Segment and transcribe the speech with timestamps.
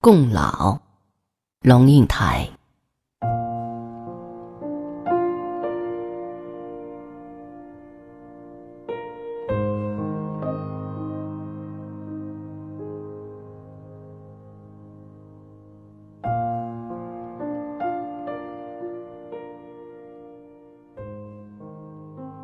[0.00, 0.78] 共老，
[1.60, 2.48] 龙应台。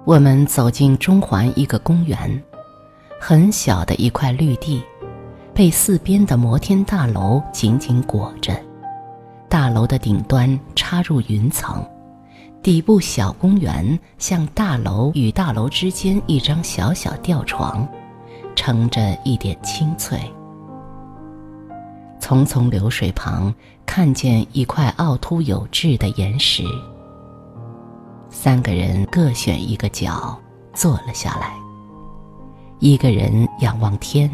[0.05, 2.43] 我们走进中环一个公园，
[3.21, 4.83] 很小的一块绿地，
[5.55, 8.61] 被四边的摩天大楼紧紧裹着。
[9.49, 11.87] 大楼的顶端插入云层，
[12.61, 17.87] 底部小公园像大楼与大楼之间一张小小吊床，
[18.57, 20.19] 盛着一点青翠。
[22.21, 23.55] 淙淙流水旁，
[23.87, 26.65] 看见一块凹凸有致的岩石。
[28.29, 30.37] 三个人各选一个角
[30.73, 31.55] 坐了下来。
[32.81, 34.29] 一个人仰望天，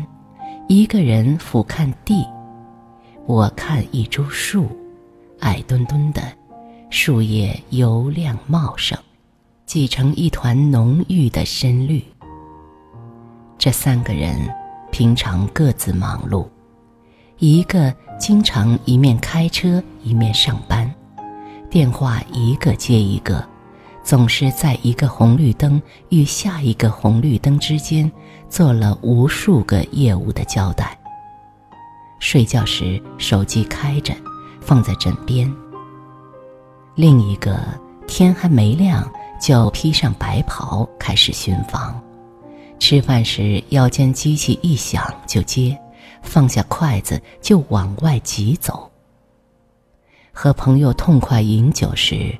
[0.71, 2.25] 一个人俯瞰地。
[3.27, 4.69] 我看一株树，
[5.41, 6.23] 矮墩墩的，
[6.91, 8.97] 树叶油亮茂盛，
[9.67, 12.01] 挤成一团浓郁的深绿。
[13.59, 14.49] 这三个人
[14.93, 16.47] 平常各自忙碌，
[17.39, 20.89] 一个经常一面开车一面上班，
[21.69, 23.45] 电话一个接一个。
[24.03, 28.11] 总是在一个红绿灯与下一个红绿灯之间
[28.49, 30.99] 做了无数个业务的交代。
[32.19, 34.15] 睡觉时手机开着，
[34.61, 35.51] 放在枕边。
[36.95, 37.59] 另一个
[38.07, 41.99] 天还没亮就披上白袍开始巡房，
[42.79, 45.79] 吃饭时腰间机器一响就接，
[46.23, 48.91] 放下筷子就往外急走。
[50.33, 52.37] 和朋友痛快饮酒时。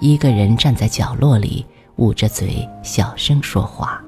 [0.00, 1.64] 一个人站在角落里，
[1.96, 4.02] 捂着嘴，小声说话。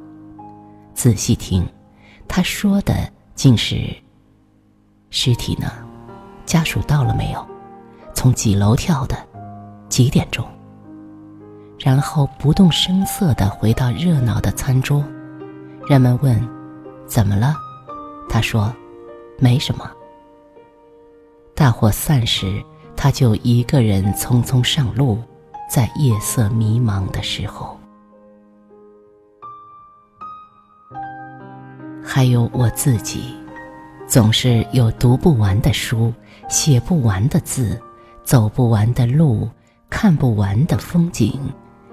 [0.94, 1.66] 仔细听，
[2.26, 2.94] 他说的
[3.34, 3.94] 竟是
[5.10, 5.70] ：“尸体呢？
[6.46, 7.46] 家属到了没有？
[8.14, 9.14] 从几楼跳的？
[9.90, 10.46] 几点钟？”
[11.78, 15.04] 然后不动声色地回到热闹的餐桌。
[15.86, 16.40] 人们问
[17.06, 17.54] ：“怎么了？”
[18.30, 18.74] 他说
[19.38, 19.90] ：“没什么。”
[21.54, 22.62] 大伙散时，
[22.96, 25.18] 他就一个人匆匆上路。
[25.72, 27.80] 在夜色迷茫的时候，
[32.04, 33.34] 还有我自己，
[34.06, 36.12] 总是有读不完的书，
[36.46, 37.80] 写不完的字，
[38.22, 39.48] 走不完的路，
[39.88, 41.40] 看不完的风景，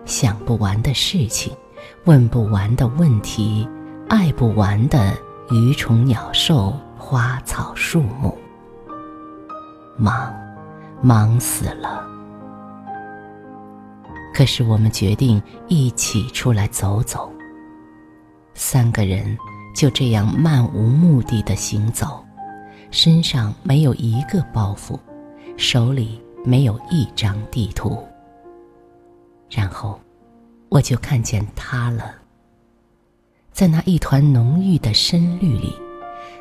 [0.03, 1.56] 想不完的事情，
[2.03, 3.66] 问不完的问题，
[4.09, 5.13] 爱不完的
[5.51, 8.38] 鱼虫鸟兽、花草树木，
[9.96, 10.35] 忙，
[11.01, 12.19] 忙死了。
[14.40, 17.30] 可是我们决定一起出来走走。
[18.54, 19.38] 三个人
[19.76, 22.24] 就这样漫无目的的行走，
[22.90, 24.98] 身上没有一个包袱，
[25.58, 28.02] 手里没有一张地图。
[29.50, 30.00] 然后，
[30.70, 32.16] 我就看见他了。
[33.52, 35.74] 在那一团浓郁的深绿里，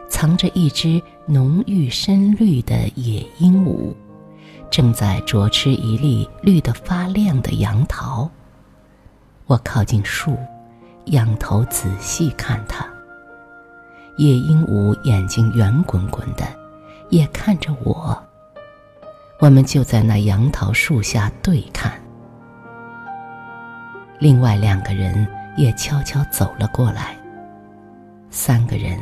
[0.09, 3.93] 藏着一只浓郁深绿的野鹦鹉。
[4.71, 8.31] 正在啄吃一粒绿得发亮的杨桃。
[9.47, 10.37] 我靠近树，
[11.06, 12.87] 仰头仔细看它。
[14.19, 16.45] 夜鹦鹉眼睛圆滚滚的，
[17.09, 18.21] 也看着我。
[19.41, 21.93] 我们就在那杨桃树下对看。
[24.19, 27.17] 另外两个人也悄悄走了过来。
[28.31, 28.99] 三个人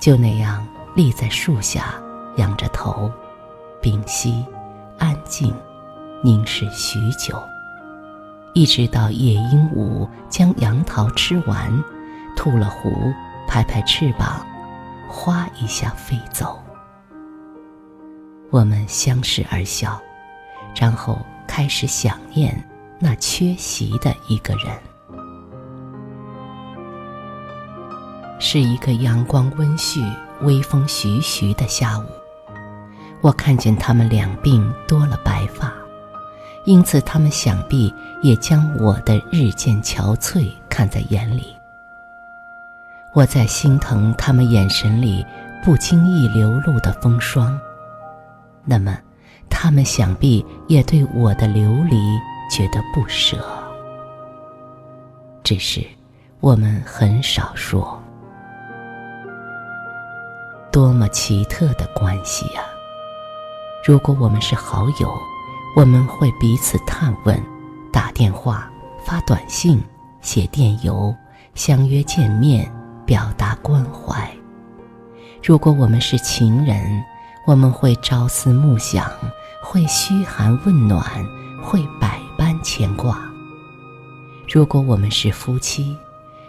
[0.00, 1.94] 就那样立在树下，
[2.36, 3.10] 仰着头，
[3.80, 4.44] 屏息。
[5.00, 5.52] 安静，
[6.22, 7.42] 凝视许久，
[8.52, 11.72] 一直到夜鹦鹉将杨桃吃完，
[12.36, 13.12] 吐了壶，
[13.48, 14.46] 拍拍翅膀，
[15.08, 16.62] 哗一下飞走。
[18.50, 19.98] 我们相视而笑，
[20.76, 21.18] 然后
[21.48, 22.62] 开始想念
[22.98, 24.66] 那缺席的一个人。
[28.38, 30.04] 是一个阳光温煦、
[30.42, 32.04] 微风徐徐的下午。
[33.22, 35.72] 我看见他们两鬓多了白发，
[36.64, 41.54] 因此他们想必也将我的日渐憔悴看在眼里。
[43.12, 45.24] 我在心疼他们眼神里
[45.62, 47.58] 不经意流露的风霜，
[48.64, 48.96] 那么，
[49.50, 51.96] 他们想必也对我的流离
[52.50, 53.36] 觉得不舍。
[55.42, 55.84] 只是，
[56.40, 58.00] 我们很少说。
[60.72, 62.62] 多么奇特的关系呀！
[63.82, 65.10] 如果我们是好友，
[65.74, 67.42] 我们会彼此探问、
[67.90, 68.70] 打电话、
[69.06, 69.82] 发短信、
[70.20, 71.14] 写电邮、
[71.54, 72.70] 相约见面，
[73.06, 74.28] 表达关怀；
[75.42, 77.02] 如果我们是情人，
[77.46, 79.10] 我们会朝思暮想，
[79.62, 81.02] 会嘘寒问暖，
[81.64, 83.18] 会百般牵挂。
[84.46, 85.96] 如果我们是夫妻，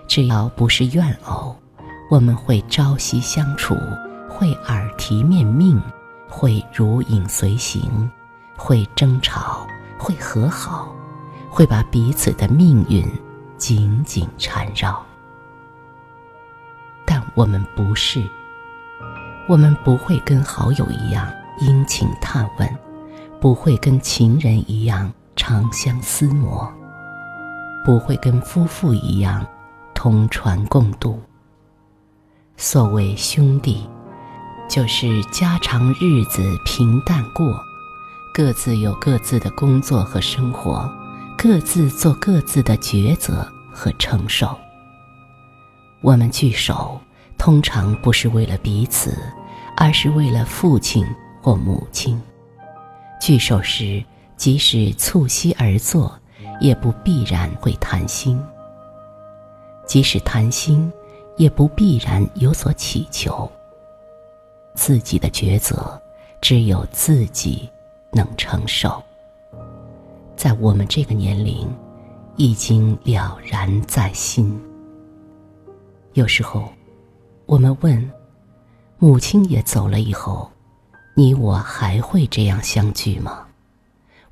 [0.05, 1.55] 只要不是怨偶，
[2.09, 3.73] 我们会朝夕相处，
[4.27, 5.81] 会耳提面命，
[6.31, 8.09] 会如影随形，
[8.55, 9.67] 会争吵，
[9.99, 10.95] 会和好，
[11.49, 13.05] 会把彼此的命运
[13.57, 15.05] 紧紧缠绕。
[17.05, 18.23] 但我们不是。
[19.49, 21.29] 我们不会跟好友一样
[21.59, 22.77] 殷勤探问，
[23.41, 26.71] 不会跟情人一样长相厮磨，
[27.85, 29.45] 不会跟夫妇一样
[29.93, 31.19] 同船共渡。
[32.55, 33.89] 所谓兄弟，
[34.71, 37.61] 就是家常日子平淡过，
[38.33, 40.89] 各自有各自的工作和生活，
[41.37, 44.57] 各自做各自的抉择和承受。
[45.99, 46.97] 我们聚首。
[47.37, 49.17] 通常不是为了彼此，
[49.75, 51.03] 而是为了父亲
[51.41, 52.21] 或母亲。
[53.19, 54.01] 聚首时，
[54.37, 56.15] 即使促膝而坐，
[56.59, 58.37] 也不必然会谈心；
[59.87, 60.89] 即使谈心，
[61.35, 63.51] 也不必然有所祈求。
[64.75, 66.01] 自己的抉择，
[66.41, 67.69] 只有自己
[68.11, 69.01] 能承受。
[70.35, 71.67] 在我们这个年龄，
[72.35, 74.59] 已经了然在心。
[76.13, 76.67] 有时候。
[77.47, 78.09] 我们问：
[78.97, 80.49] 母亲也走了以后，
[81.15, 83.45] 你我还会这样相聚吗？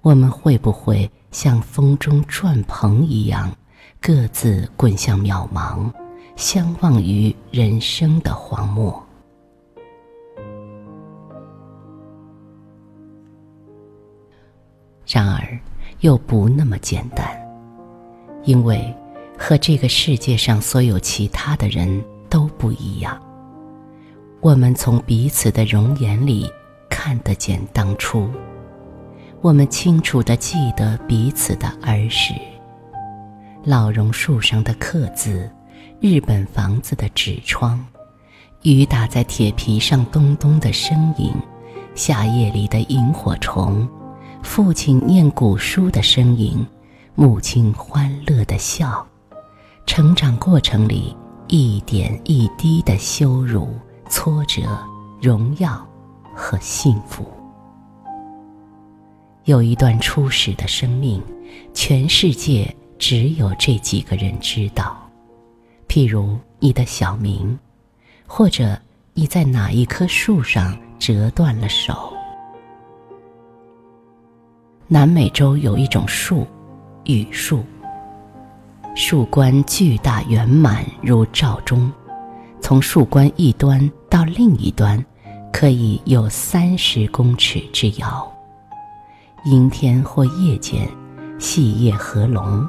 [0.01, 3.51] 我们会不会像风中转蓬一样，
[3.99, 5.91] 各自滚向渺茫，
[6.37, 9.03] 相忘于人生的荒漠？
[15.09, 15.59] 然而，
[16.01, 17.25] 又不那么简单，
[18.43, 18.95] 因为
[19.37, 22.01] 和这个世界上所有其他的人。
[22.29, 23.19] 都不一样。
[24.39, 26.47] 我们从彼此的容颜里
[26.87, 28.29] 看得见当初，
[29.41, 32.35] 我们清楚地记得彼此的儿时。
[33.63, 35.49] 老榕树上的刻字，
[35.99, 37.83] 日本房子的纸窗，
[38.61, 41.33] 雨打在铁皮上咚咚的声音，
[41.95, 43.89] 夏夜里的萤火虫，
[44.43, 46.65] 父亲念古书的声音，
[47.15, 49.05] 母亲欢乐的笑，
[49.85, 51.15] 成长过程里。
[51.51, 53.75] 一点一滴的羞辱、
[54.07, 54.61] 挫折、
[55.19, 55.83] 荣耀
[56.35, 57.27] 和幸福。
[59.45, 61.19] 有一段初始的生命，
[61.73, 64.95] 全世界只有这几个人知道。
[65.87, 67.57] 譬如你的小名，
[68.27, 68.79] 或者
[69.15, 72.13] 你在哪一棵树上折断了手。
[74.91, 76.47] 南美洲有一种树，
[77.03, 77.63] 雨树。
[78.95, 81.91] 树冠巨大圆满如罩钟，
[82.59, 85.05] 从树冠一端到另一端，
[85.53, 88.33] 可以有三十公尺之遥。
[89.45, 90.89] 阴天或夜间，
[91.37, 92.67] 细叶合拢，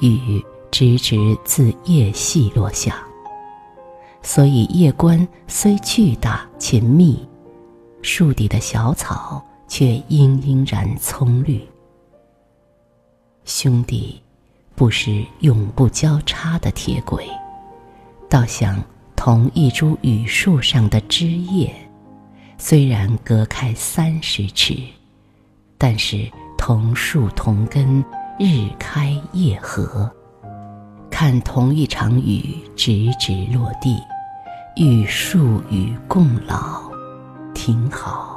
[0.00, 0.40] 雨
[0.70, 2.94] 直直自叶隙落下。
[4.22, 7.28] 所以叶冠虽巨大且密，
[8.02, 9.44] 树底的小草
[9.76, 11.60] 却殷殷然葱绿。
[13.44, 14.20] 兄弟。
[14.76, 17.28] 不是永不交叉的铁轨，
[18.28, 18.80] 倒像
[19.14, 21.72] 同一株榆树上的枝叶，
[22.58, 24.76] 虽然隔开三十尺，
[25.78, 26.28] 但是
[26.58, 28.04] 同树同根，
[28.36, 30.12] 日开夜合。
[31.08, 33.96] 看同一场雨直直落地，
[34.74, 36.82] 与树与共老，
[37.54, 38.33] 挺好。